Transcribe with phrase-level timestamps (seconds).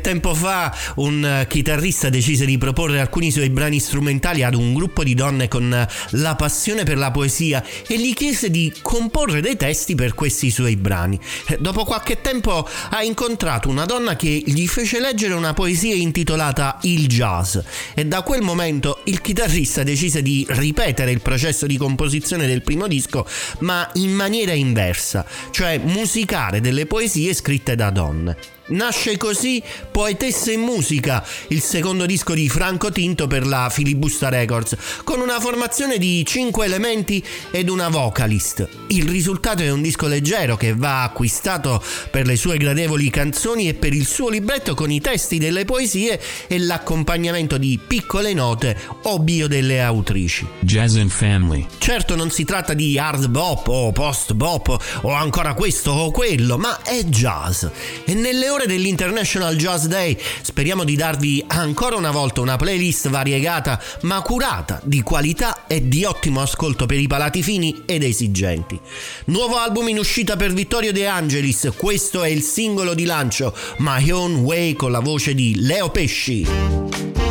[0.00, 5.02] Tempo fa un eh, chitarrista decise di proporre alcuni suoi brani strumentali ad un gruppo
[5.02, 9.56] di donne con eh, la passione per la poesia e gli chiese di comporre dei
[9.56, 11.18] testi per questi suoi brani.
[11.46, 16.78] Eh, dopo qualche tempo ha incontrato una donna che gli fece leggere una poesia intitolata
[16.82, 17.58] Il jazz
[17.94, 22.86] e da quel momento il chitarrista decise di ripetere il processo di composizione del primo
[22.86, 23.26] disco
[23.60, 28.57] ma in maniera inversa, cioè musicare delle poesie scritte da donne.
[28.68, 34.76] Nasce così Poetessa in musica, il secondo disco di Franco Tinto per la Filibusta Records,
[35.04, 38.68] con una formazione di 5 elementi ed una vocalist.
[38.88, 43.74] Il risultato è un disco leggero che va acquistato per le sue gradevoli canzoni e
[43.74, 49.18] per il suo libretto con i testi delle poesie e l'accompagnamento di piccole note o
[49.18, 50.46] bio delle autrici.
[50.60, 51.66] Jazz and Family.
[51.78, 56.58] Certo non si tratta di hard bop o post bop o ancora questo o quello,
[56.58, 57.64] ma è jazz.
[58.04, 63.08] E nelle ore ore dell'International Jazz Day speriamo di darvi ancora una volta una playlist
[63.08, 68.78] variegata ma curata, di qualità e di ottimo ascolto per i palati fini ed esigenti.
[69.26, 74.10] Nuovo album in uscita per Vittorio De Angelis, questo è il singolo di lancio My
[74.10, 77.27] Own Way con la voce di Leo Pesci.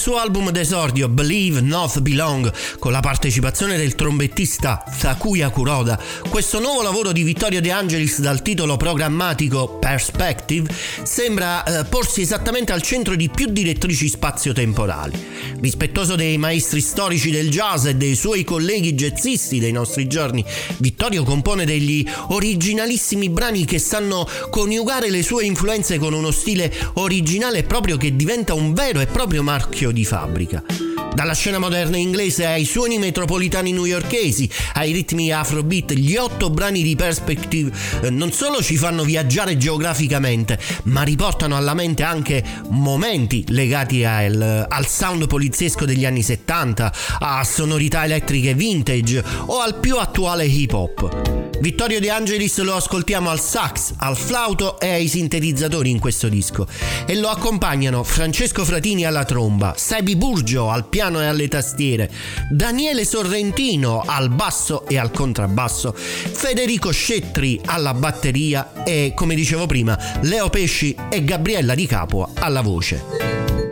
[0.00, 6.00] Suo album d'esordio Believe Not Belong, con la partecipazione del trombettista Takuya Kuroda,
[6.30, 12.72] questo nuovo lavoro di Vittorio De Angelis dal titolo programmatico Perspective sembra eh, porsi esattamente
[12.72, 15.29] al centro di più direttrici spazio-temporali.
[15.60, 20.44] Rispettoso dei maestri storici del jazz e dei suoi colleghi jazzisti dei nostri giorni,
[20.78, 27.62] Vittorio compone degli originalissimi brani che sanno coniugare le sue influenze con uno stile originale
[27.64, 30.89] proprio che diventa un vero e proprio marchio di fabbrica.
[31.14, 36.96] Dalla scena moderna inglese ai suoni metropolitani newyorkesi, ai ritmi afrobeat, gli otto brani di
[36.96, 37.70] Perspective
[38.02, 44.66] eh, non solo ci fanno viaggiare geograficamente, ma riportano alla mente anche momenti legati al,
[44.68, 50.72] al sound poliziesco degli anni 70, a sonorità elettriche vintage o al più attuale hip
[50.72, 51.48] hop.
[51.60, 56.66] Vittorio De Angelis lo ascoltiamo al sax, al flauto e ai sintetizzatori in questo disco
[57.04, 62.10] e lo accompagnano Francesco Fratini alla tromba, Sebi Burgio al piano e alle tastiere,
[62.50, 69.98] Daniele Sorrentino al basso e al contrabbasso, Federico Scettri alla batteria e, come dicevo prima,
[70.22, 73.02] Leo Pesci e Gabriella Di Capua alla voce.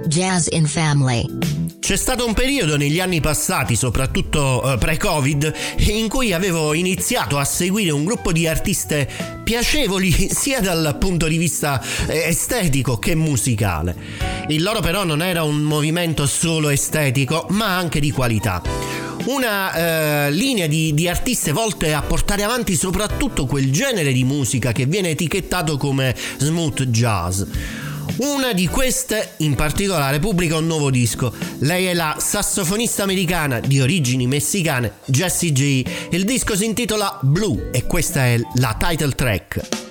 [0.07, 1.58] Jazz in Family.
[1.81, 5.55] C'è stato un periodo negli anni passati, soprattutto eh, pre-Covid,
[5.89, 9.09] in cui avevo iniziato a seguire un gruppo di artiste
[9.43, 13.97] piacevoli sia dal punto di vista eh, estetico che musicale.
[14.49, 18.61] Il loro però non era un movimento solo estetico, ma anche di qualità.
[19.27, 24.73] Una eh, linea di, di artiste volte a portare avanti soprattutto quel genere di musica
[24.73, 27.43] che viene etichettato come smooth jazz.
[28.19, 31.33] Una di queste in particolare pubblica un nuovo disco.
[31.61, 35.89] Lei è la sassofonista americana di origini messicane Jessie G.
[36.11, 39.88] Il disco si intitola Blue e questa è la title track.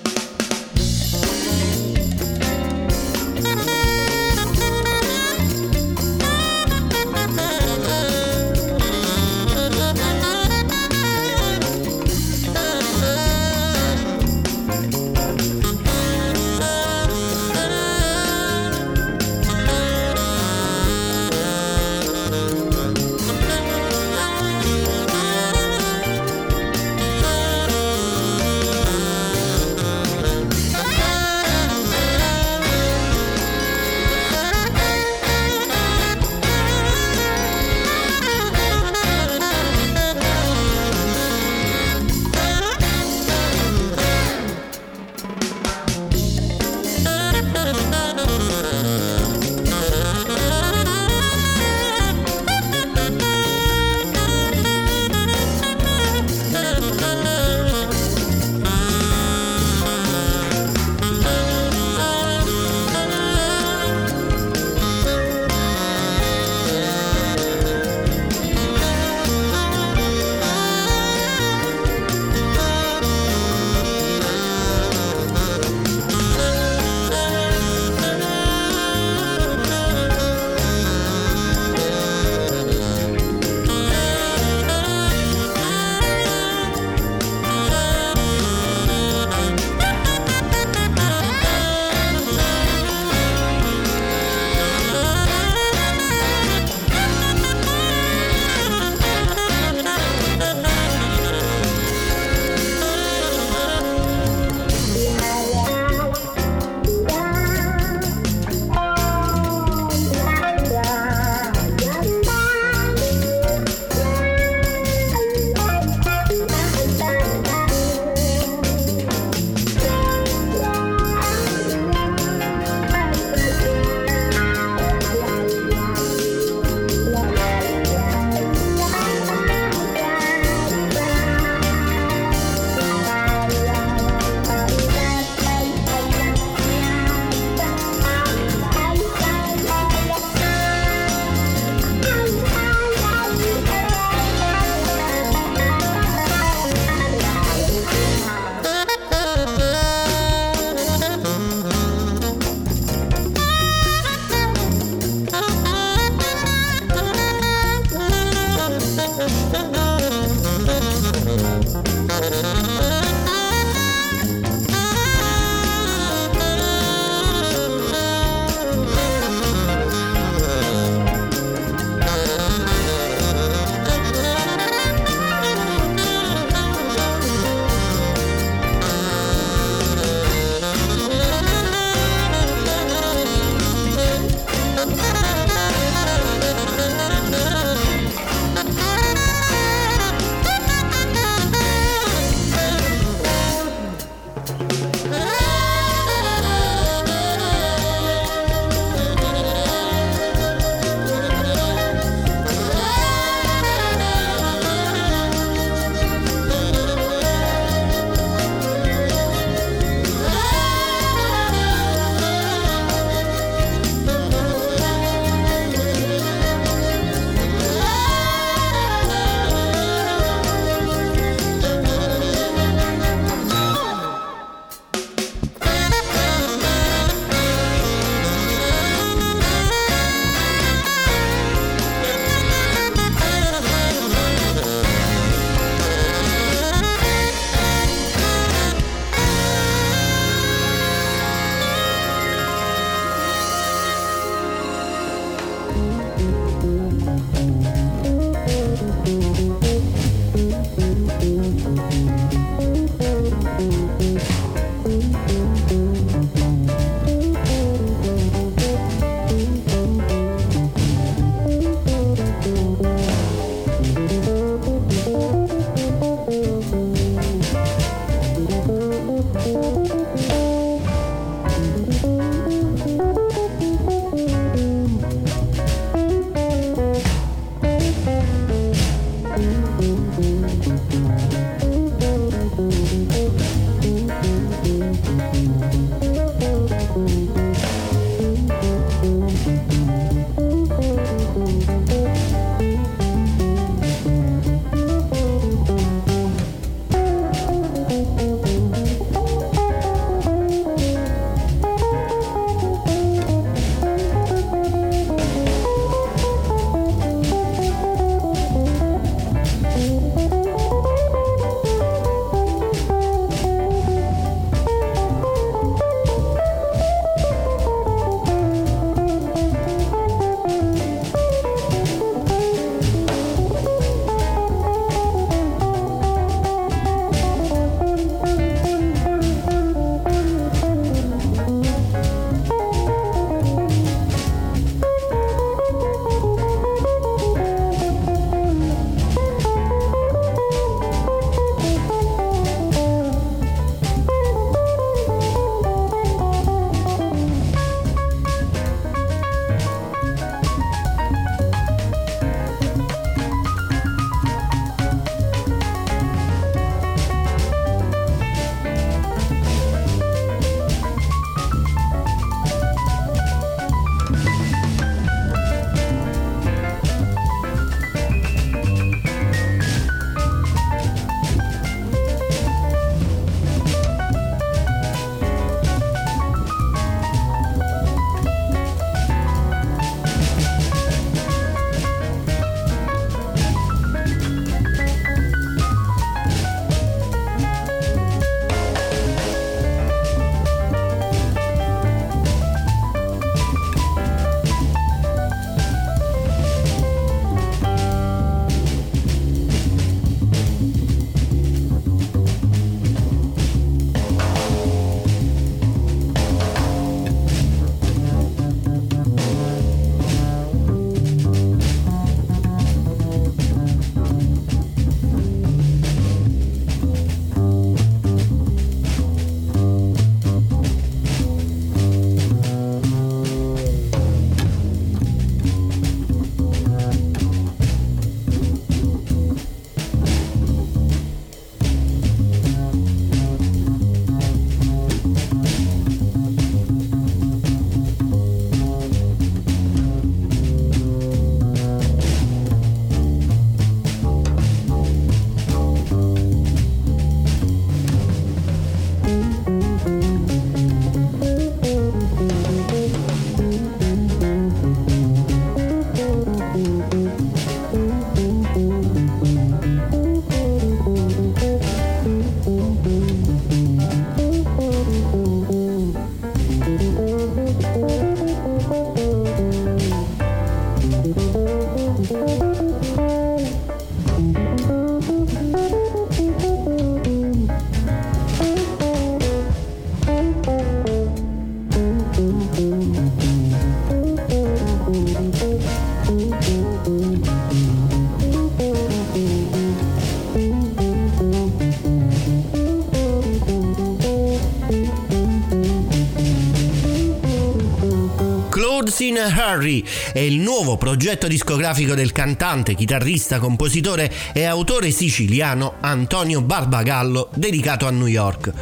[499.28, 507.30] Hurry è il nuovo progetto discografico del cantante, chitarrista, compositore e autore siciliano Antonio Barbagallo,
[507.34, 508.52] dedicato a New York.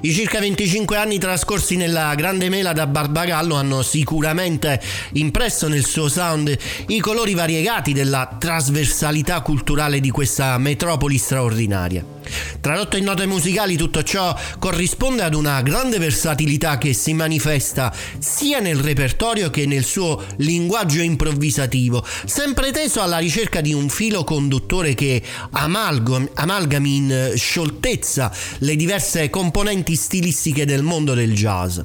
[0.00, 4.80] I circa 25 anni trascorsi nella Grande Mela da Barbagallo hanno sicuramente
[5.12, 6.56] impresso nel suo sound
[6.88, 12.11] i colori variegati della trasversalità culturale di questa metropoli straordinaria.
[12.60, 18.60] Tradotto in note musicali tutto ciò corrisponde ad una grande versatilità che si manifesta sia
[18.60, 24.94] nel repertorio che nel suo linguaggio improvvisativo, sempre teso alla ricerca di un filo conduttore
[24.94, 31.80] che amalgam- amalgami in scioltezza le diverse componenti stilistiche del mondo del jazz.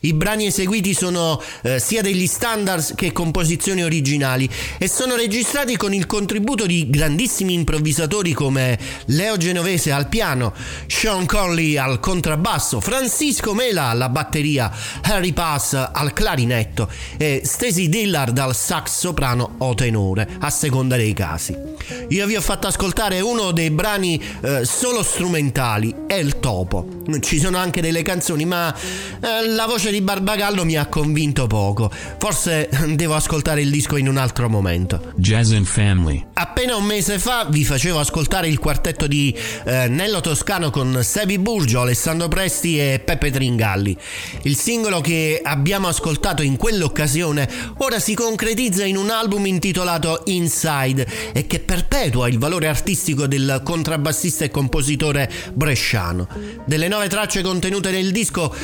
[0.00, 5.92] I brani eseguiti sono eh, sia degli standards che composizioni originali e sono registrati con
[5.92, 10.54] il contributo di grandissimi improvvisatori come Leo Genovese al piano,
[10.86, 14.70] Sean Conley al contrabbasso, Francisco Mela alla batteria,
[15.02, 21.12] Harry Pass al clarinetto e Stacy Dillard al sax soprano o tenore, a seconda dei
[21.12, 21.56] casi.
[22.08, 26.98] Io vi ho fatto ascoltare uno dei brani eh, solo strumentali, il topo.
[27.20, 31.90] Ci sono anche delle canzoni, ma eh, la voce di Barbagallo mi ha convinto poco.
[32.18, 35.12] Forse devo ascoltare il disco in un altro momento.
[35.16, 36.28] Jazz and Family.
[36.32, 41.38] Appena un mese fa vi facevo ascoltare il quartetto di eh, Nello Toscano con Sebi
[41.38, 43.94] Burgio, Alessandro Presti e Peppe Tringalli.
[44.44, 47.46] Il singolo che abbiamo ascoltato in quell'occasione
[47.78, 53.60] ora si concretizza in un album intitolato Inside e che perpetua il valore artistico del
[53.62, 56.26] contrabbassista e compositore bresciano.
[56.64, 58.54] Delle nove tracce contenute nel disco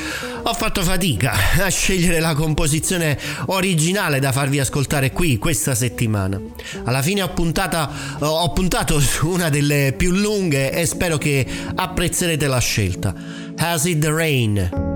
[0.42, 6.40] ho fatto fatica a scegliere la composizione originale da farvi ascoltare qui questa settimana.
[6.84, 11.44] Alla fine ho, puntata, ho puntato su una delle più lunghe e spero che
[11.74, 13.12] apprezzerete la scelta.
[13.56, 14.95] Has It The Rain?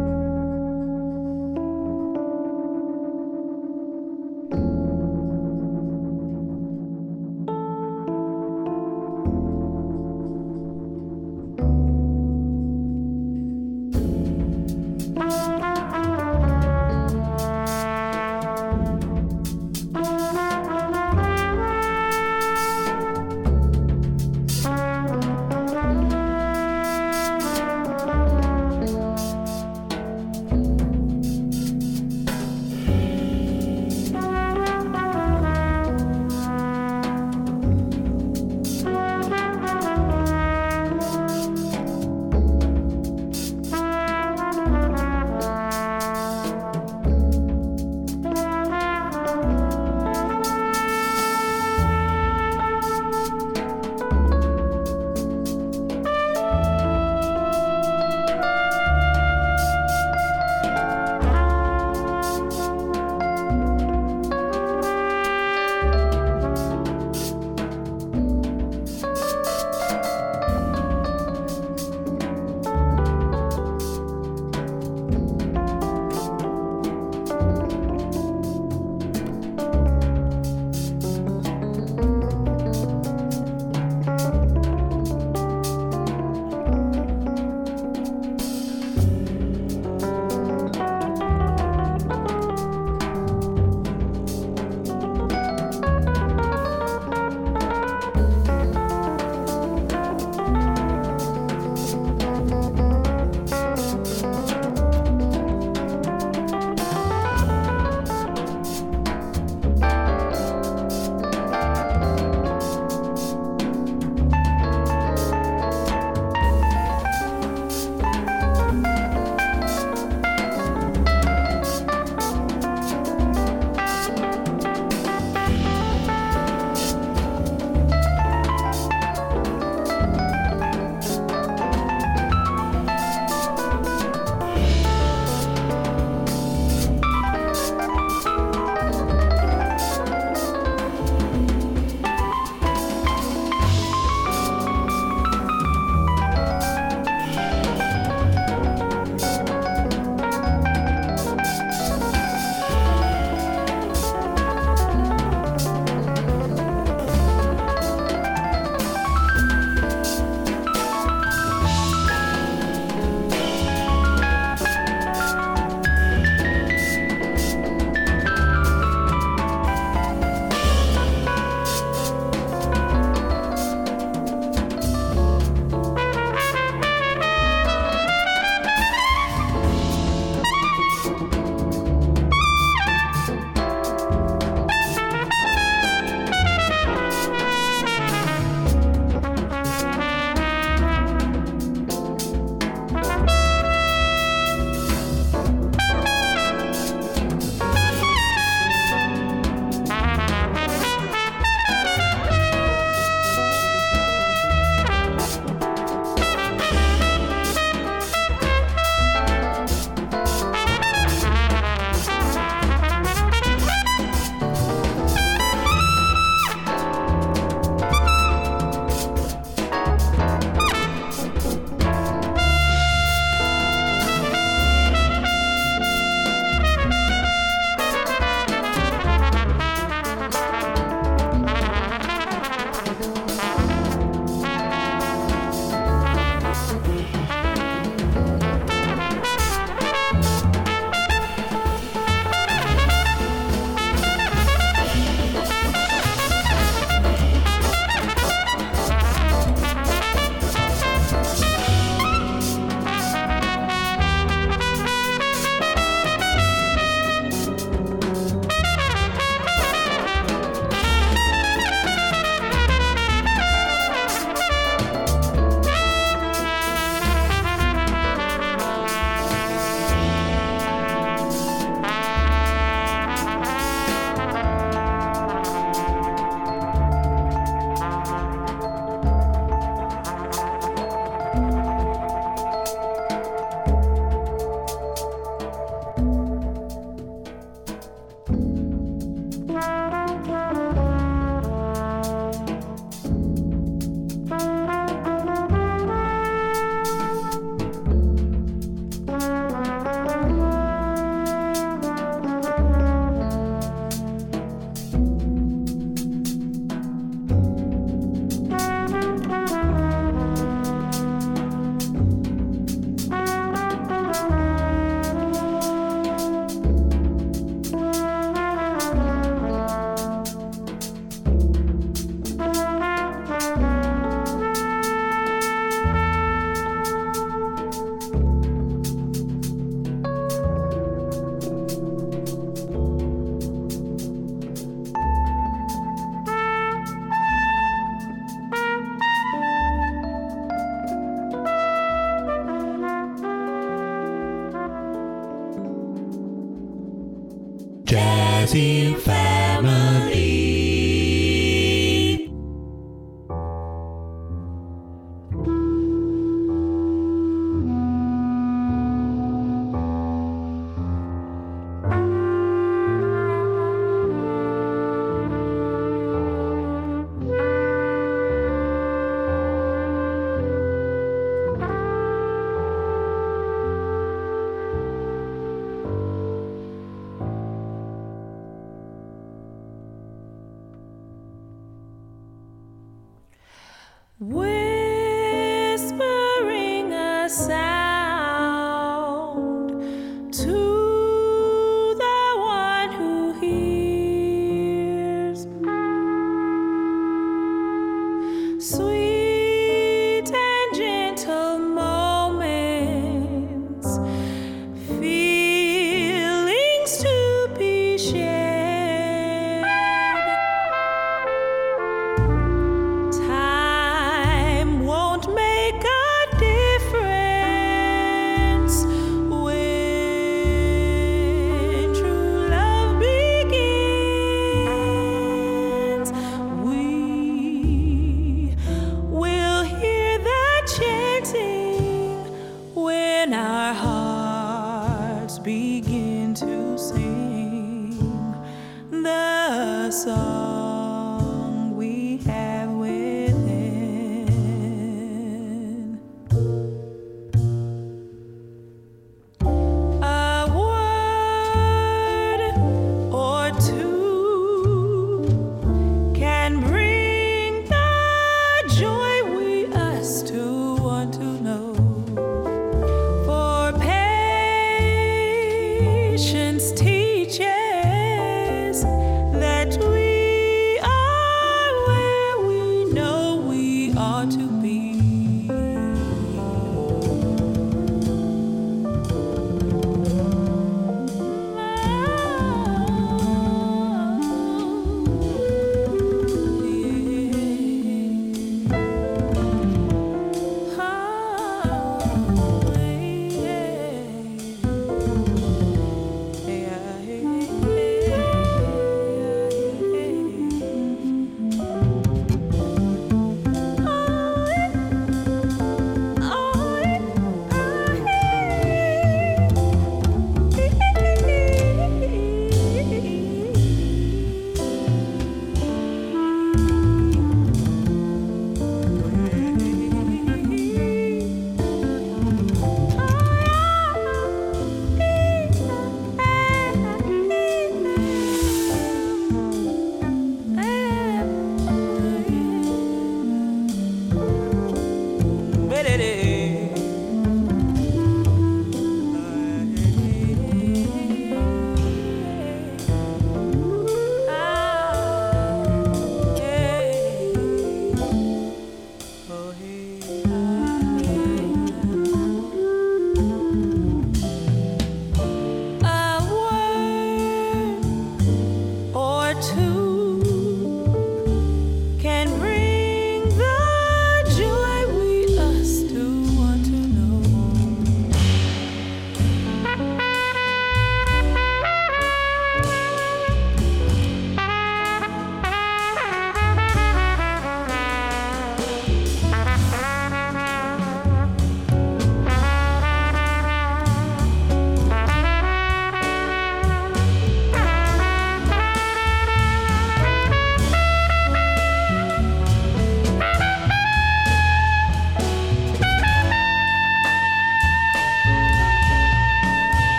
[348.52, 348.89] Jazz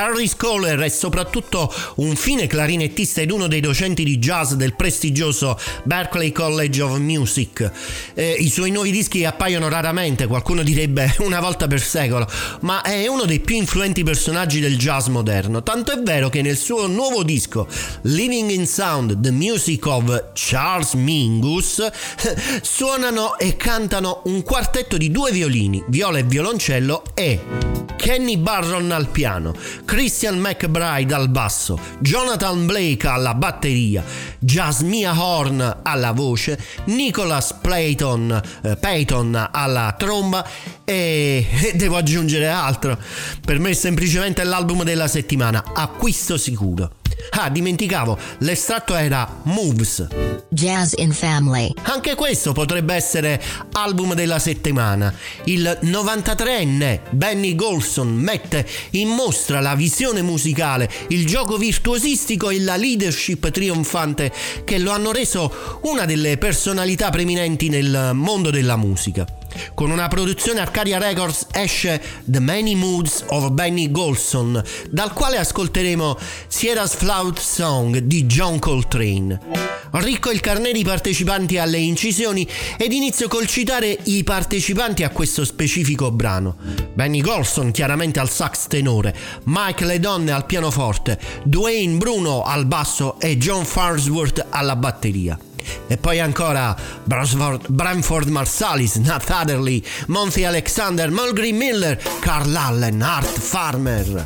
[0.00, 5.60] Harris Kohler è soprattutto un fine clarinettista ed uno dei docenti di jazz del prestigioso
[5.82, 7.70] Berklee College of Music.
[8.14, 12.26] Eh, I suoi nuovi dischi appaiono raramente, qualcuno direbbe una volta per secolo,
[12.60, 15.62] ma è uno dei più influenti personaggi del jazz moderno.
[15.62, 17.68] Tanto è vero che nel suo nuovo disco
[18.02, 21.86] Living in Sound, The Music of Charles Mingus,
[22.62, 29.08] suonano e cantano un quartetto di due violini, viola e violoncello e Kenny Barron al
[29.08, 29.54] piano,
[29.90, 34.04] Christian McBride al basso, Jonathan Blake alla batteria,
[34.38, 40.46] Jasmia Horn alla voce, Nicholas Playton, eh, Payton alla tromba
[40.84, 42.96] e, e devo aggiungere altro.
[43.44, 46.99] Per me è semplicemente l'album della settimana, acquisto sicuro.
[47.30, 50.06] Ah, dimenticavo, l'estratto era Moves.
[50.48, 51.72] Jazz in Family.
[51.82, 53.40] Anche questo potrebbe essere
[53.72, 55.14] album della settimana.
[55.44, 62.76] Il 93enne Benny Golson mette in mostra la visione musicale, il gioco virtuosistico e la
[62.76, 64.32] leadership trionfante
[64.64, 69.39] che lo hanno reso una delle personalità preminenti nel mondo della musica.
[69.74, 76.16] Con una produzione Arcadia Records esce The Many Moods of Benny Golson, dal quale ascolteremo
[76.46, 79.78] Sierra's Flout Song di John Coltrane.
[79.92, 85.44] Ricco il carnet di partecipanti alle incisioni ed inizio col citare i partecipanti a questo
[85.44, 86.56] specifico brano.
[86.94, 93.18] Benny Golson chiaramente al sax tenore, Mike Le Donne al pianoforte, Dwayne Bruno al basso
[93.18, 95.38] e John Farnsworth alla batteria.
[95.86, 103.38] E poi ancora Bransford, Branford Marsalis, Nat Adderley, Monty Alexander, Mulgrew Miller, Carl Allen, Art
[103.38, 104.24] Farmer.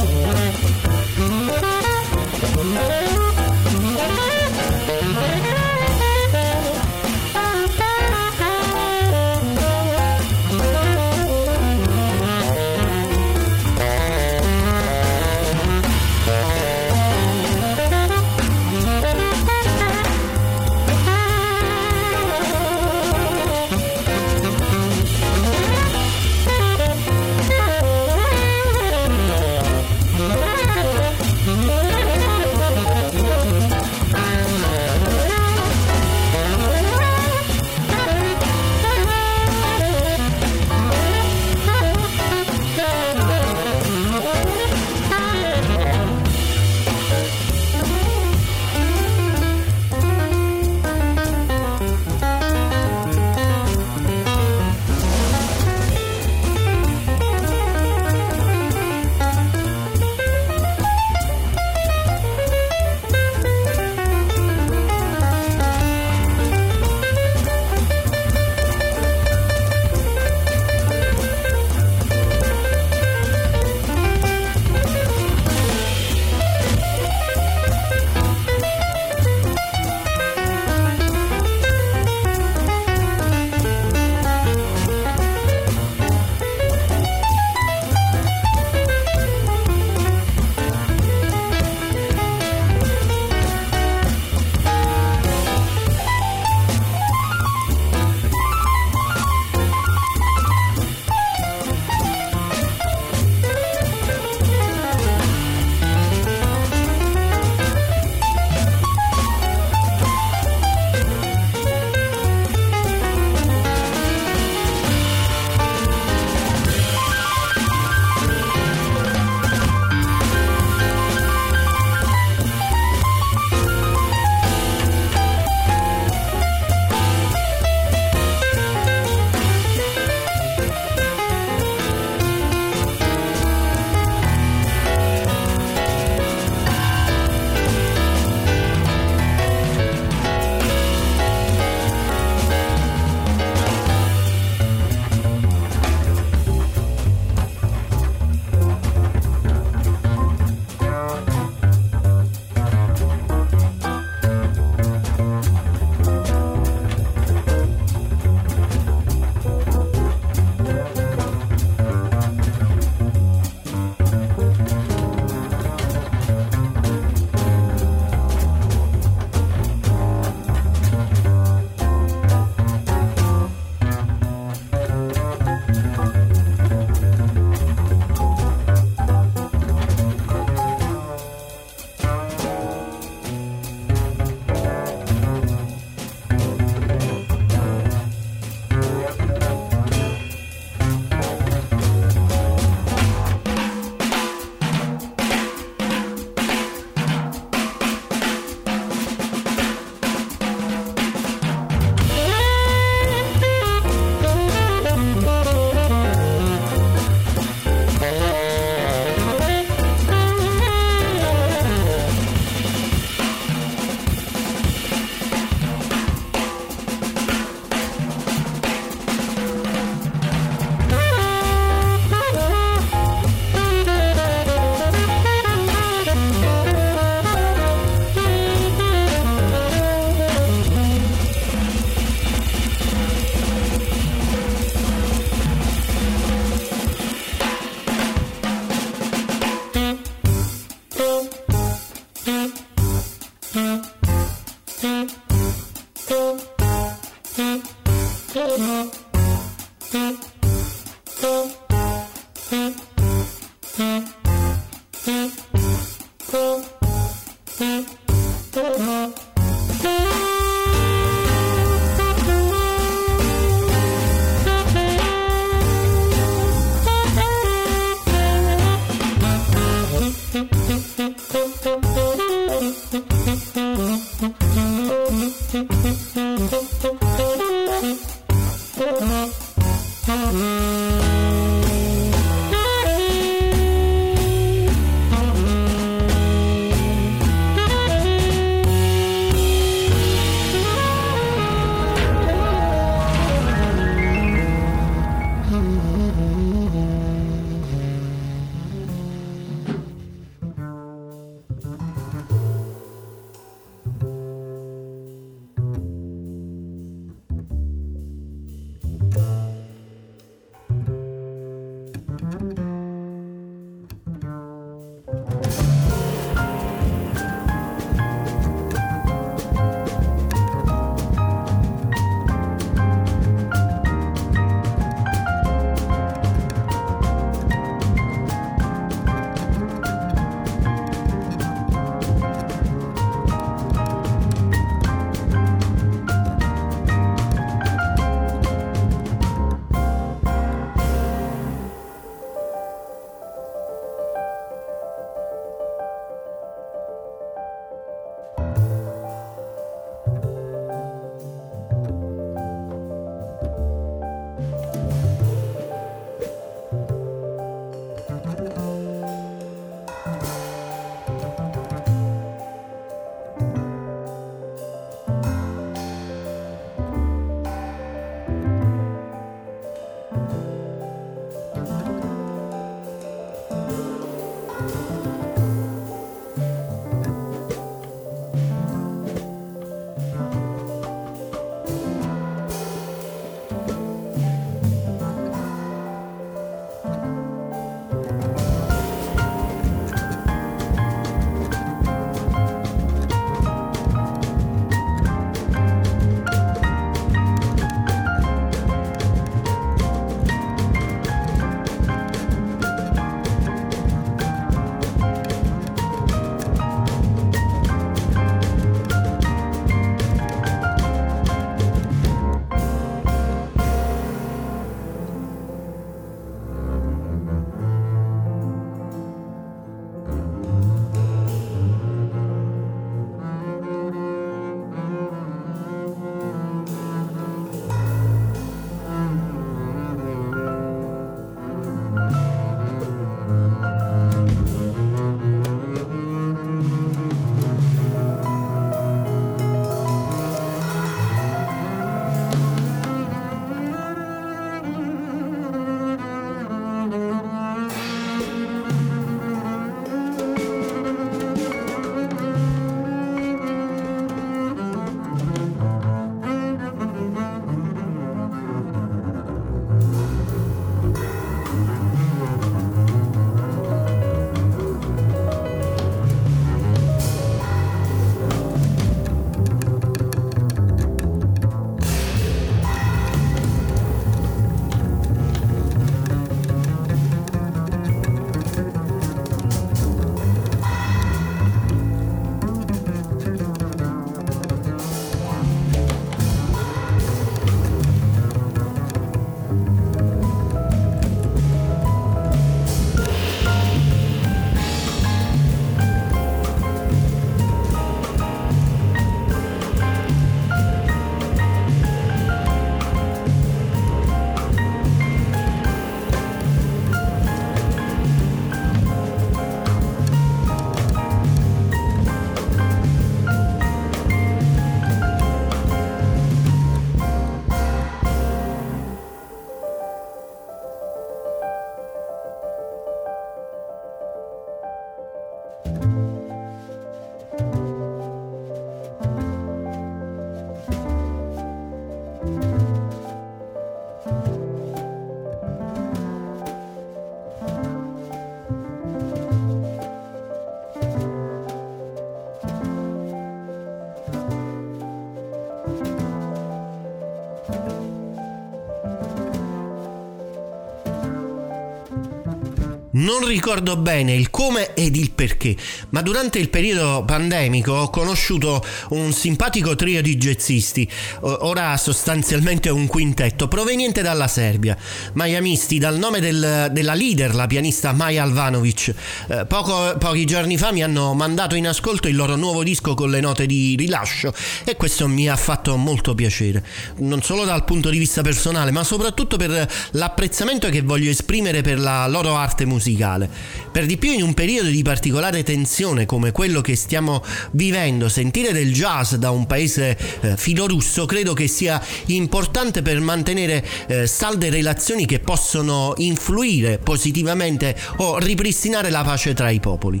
[553.02, 555.56] Non ricordo bene il come ed il perché,
[555.88, 560.88] ma durante il periodo pandemico ho conosciuto un simpatico trio di jazzisti,
[561.22, 564.76] ora sostanzialmente un quintetto, proveniente dalla Serbia,
[565.14, 568.94] miamisti dal nome del, della leader, la pianista Maja Alvanovic.
[569.26, 573.10] Eh, poco, pochi giorni fa mi hanno mandato in ascolto il loro nuovo disco con
[573.10, 574.32] le note di rilascio
[574.64, 576.64] e questo mi ha fatto molto piacere,
[576.98, 581.80] non solo dal punto di vista personale, ma soprattutto per l'apprezzamento che voglio esprimere per
[581.80, 583.28] la loro arte musicale musicale.
[583.72, 587.22] Per di più in un periodo di particolare tensione come quello che stiamo
[587.52, 593.64] vivendo, sentire del jazz da un paese eh, filorusso credo che sia importante per mantenere
[593.86, 600.00] eh, salde relazioni che possono influire positivamente o ripristinare la pace tra i popoli.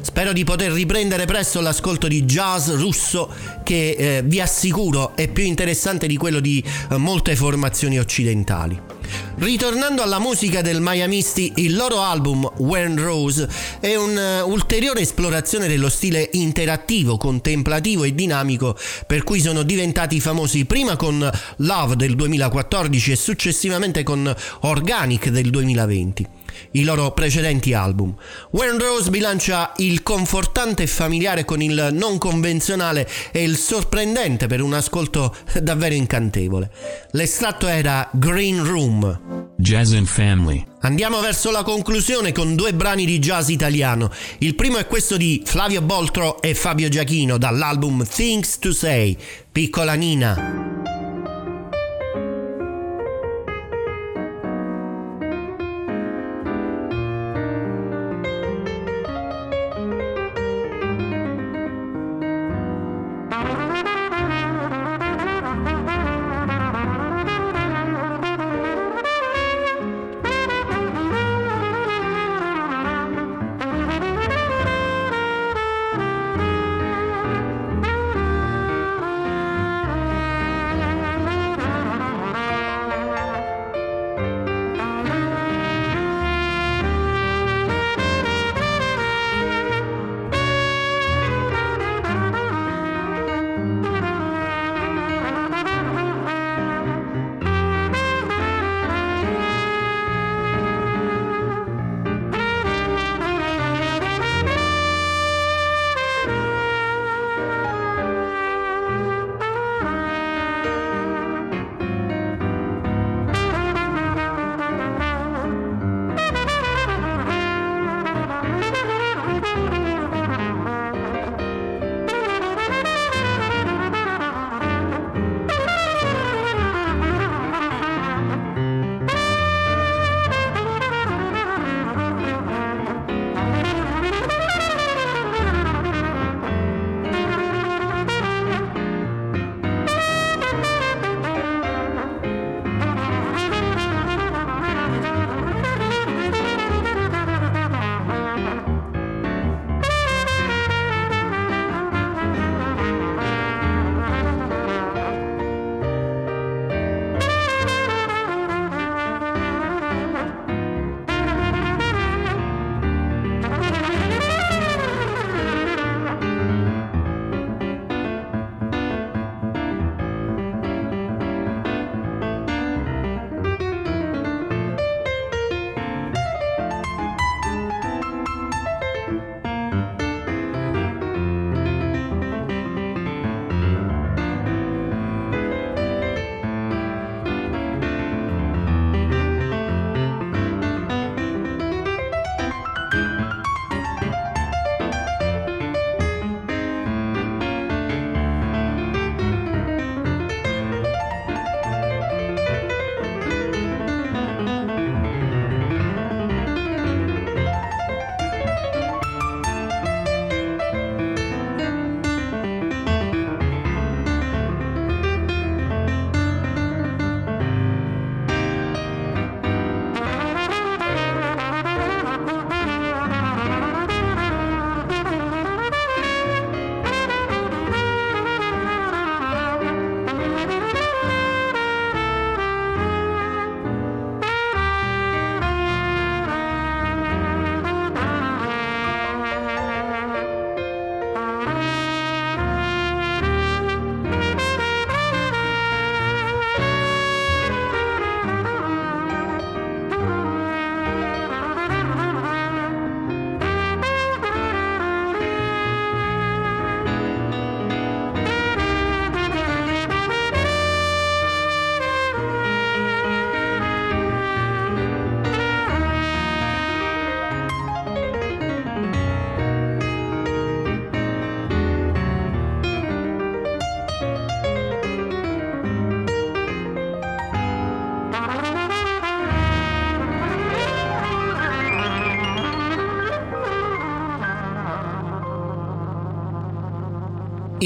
[0.00, 3.32] Spero di poter riprendere presto l'ascolto di jazz russo
[3.62, 8.89] che eh, vi assicuro è più interessante di quello di eh, molte formazioni occidentali.
[9.36, 13.48] Ritornando alla musica del Miamisti, il loro album When Rose
[13.80, 20.96] è un'ulteriore esplorazione dello stile interattivo, contemplativo e dinamico per cui sono diventati famosi prima
[20.96, 26.39] con Love del 2014 e successivamente con Organic del 2020
[26.72, 28.14] i loro precedenti album.
[28.50, 34.62] When Rose bilancia il confortante e familiare con il non convenzionale e il sorprendente per
[34.62, 36.70] un ascolto davvero incantevole.
[37.12, 39.48] L'estratto era Green Room.
[39.56, 40.64] Jazz and Family.
[40.82, 44.10] Andiamo verso la conclusione con due brani di jazz italiano.
[44.38, 49.16] Il primo è questo di Flavio Boltro e Fabio Giachino dall'album Things to Say,
[49.52, 51.09] Piccola Nina.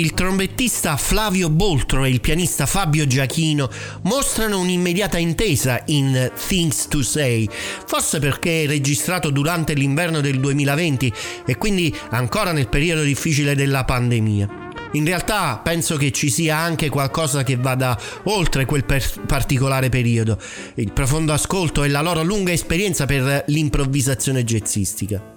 [0.04, 3.70] Il trombettista Flavio Boltro e il pianista Fabio Giachino
[4.02, 7.48] mostrano un'immediata intesa in Things to Say,
[7.86, 11.10] forse perché registrato durante l'inverno del 2020
[11.46, 14.64] e quindi ancora nel periodo difficile della pandemia.
[14.92, 20.38] In realtà penso che ci sia anche qualcosa che vada oltre quel per- particolare periodo,
[20.74, 25.33] il profondo ascolto e la loro lunga esperienza per l'improvvisazione jazzistica.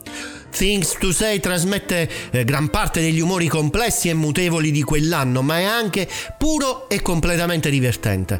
[0.49, 5.59] Things to Say trasmette eh, gran parte degli umori complessi e mutevoli di quell'anno, ma
[5.59, 8.39] è anche puro e completamente divertente.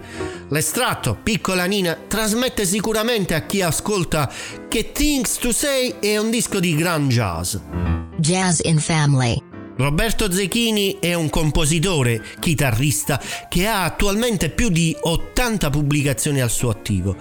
[0.50, 4.32] L'estratto, piccola Nina, trasmette sicuramente a chi ascolta
[4.68, 7.56] che Things to Say è un disco di gran jazz.
[8.18, 9.47] Jazz in Family.
[9.78, 16.72] Roberto Zechini è un compositore, chitarrista che ha attualmente più di 80 pubblicazioni al suo
[16.72, 17.16] attivo.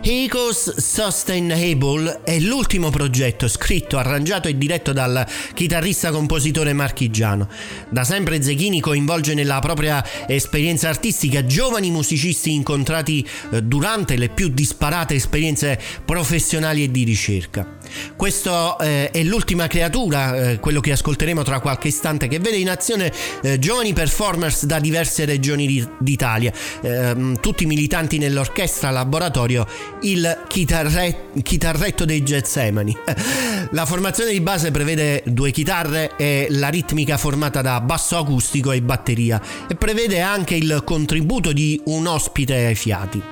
[0.00, 7.48] Ecos Sustainable è l'ultimo progetto scritto, arrangiato e diretto dal chitarrista-compositore marchigiano.
[7.90, 14.48] Da sempre Zechini coinvolge nella propria esperienza artistica giovani musicisti incontrati eh, durante le più
[14.48, 17.77] disparate esperienze professionali e di ricerca.
[18.16, 22.70] Questo eh, è l'ultima creatura, eh, quello che ascolteremo tra qualche istante, che vede in
[22.70, 23.12] azione
[23.42, 29.66] eh, giovani performers da diverse regioni di, d'Italia, ehm, tutti militanti nell'orchestra laboratorio
[30.02, 32.96] il chitarre, chitarretto dei Getsemani.
[33.72, 38.80] La formazione di base prevede due chitarre e la ritmica formata da basso acustico e
[38.80, 43.22] batteria e prevede anche il contributo di un ospite ai fiati.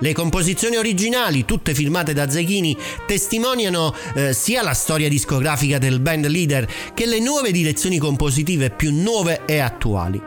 [0.00, 6.26] Le composizioni originali, tutte firmate da Zechini, testimoniano eh, sia la storia discografica del band
[6.26, 10.20] leader che le nuove direzioni compositive più nuove e attuali.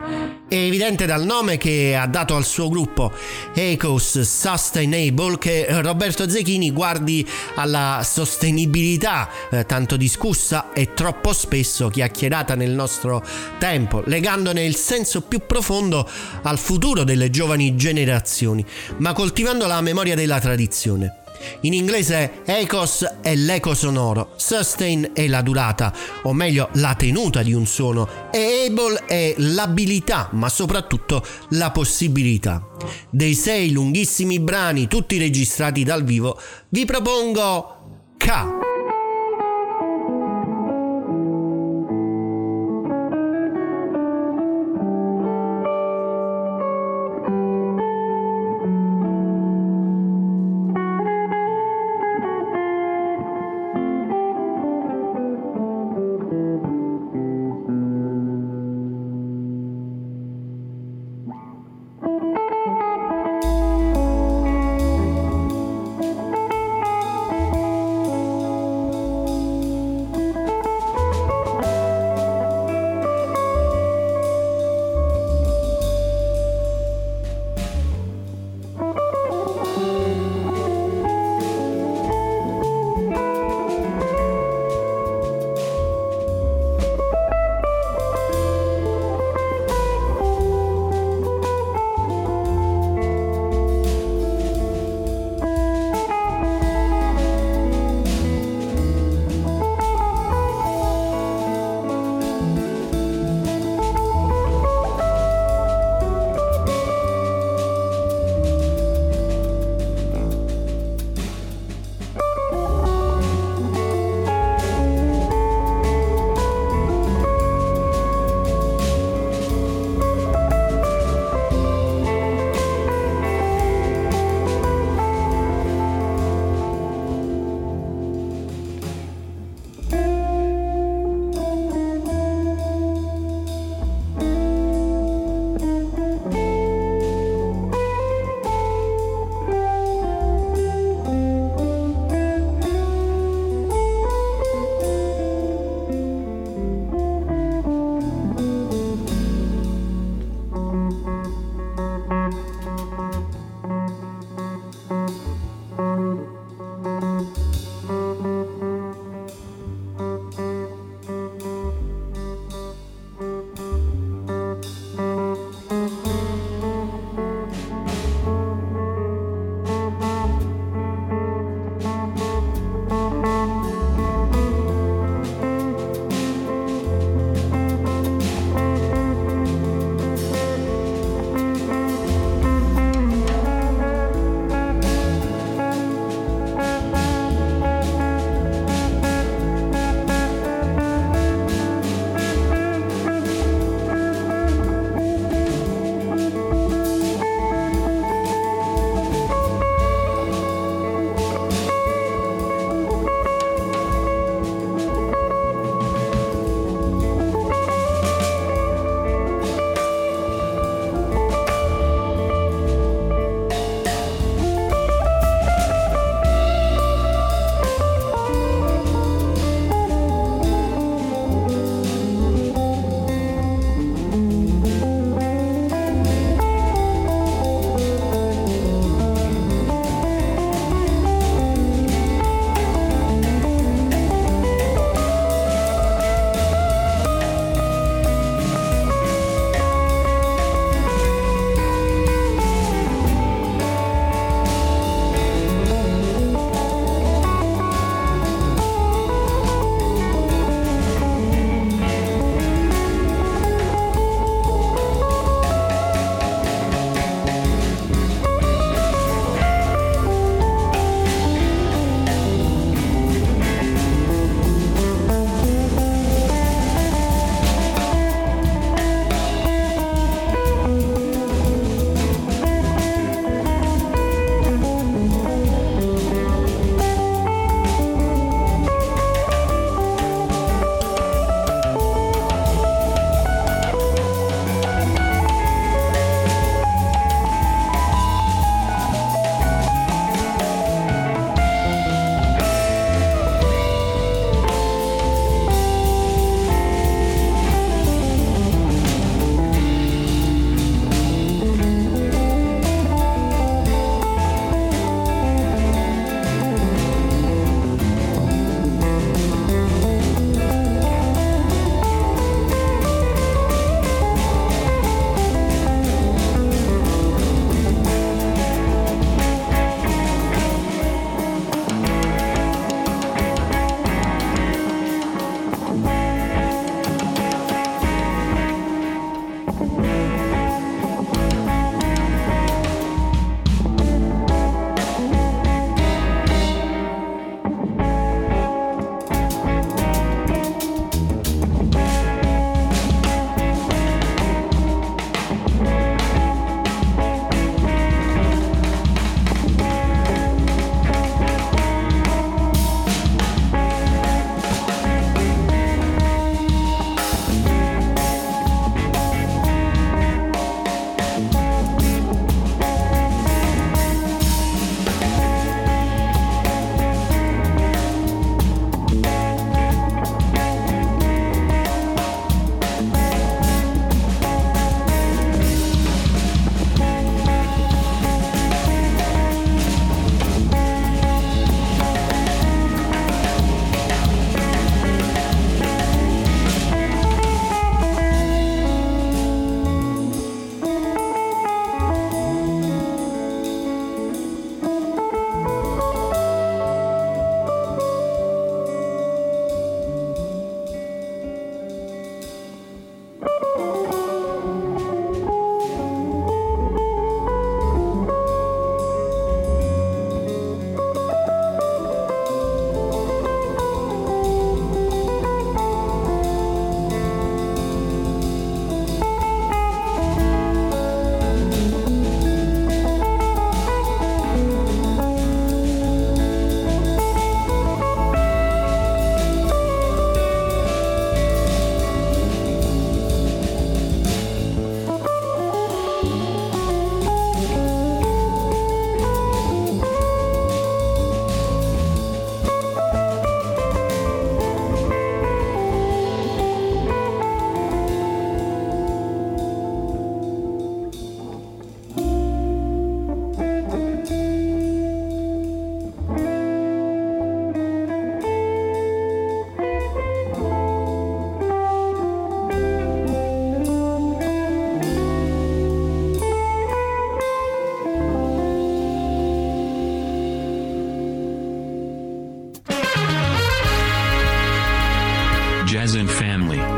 [0.49, 3.11] È evidente dal nome che ha dato al suo gruppo
[3.53, 12.55] Ecos Sustainable che Roberto Zechini guardi alla sostenibilità eh, tanto discussa e troppo spesso chiacchierata
[12.55, 13.21] nel nostro
[13.59, 16.09] tempo, legandone il senso più profondo
[16.43, 18.65] al futuro delle giovani generazioni,
[18.99, 21.25] ma coltivando la memoria della tradizione.
[21.61, 27.53] In inglese ecos è l'eco sonoro, sustain è la durata, o meglio la tenuta di
[27.53, 32.67] un suono, e able è l'abilità, ma soprattutto la possibilità.
[33.09, 38.66] Dei sei lunghissimi brani, tutti registrati dal vivo, vi propongo K.